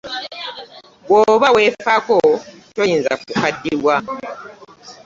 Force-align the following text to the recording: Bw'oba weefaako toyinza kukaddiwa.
Bw'oba 1.07 1.47
weefaako 1.55 2.15
toyinza 2.75 3.13
kukaddiwa. 3.21 3.95